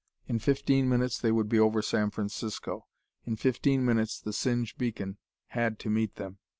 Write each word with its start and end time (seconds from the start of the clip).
In 0.27 0.39
fifteen 0.39 0.89
minutes 0.89 1.19
they 1.19 1.31
would 1.31 1.47
be 1.47 1.59
over 1.59 1.83
San 1.83 2.09
Francisco. 2.09 2.87
In 3.23 3.35
fifteen 3.35 3.85
minutes 3.85 4.19
the 4.19 4.33
Singe 4.33 4.75
beacon 4.75 5.17
had 5.49 5.77
to 5.77 5.91
meet 5.91 6.15
them. 6.15 6.39